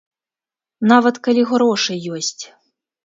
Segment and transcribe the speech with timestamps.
[0.91, 2.39] Нават калі грошы ёсць.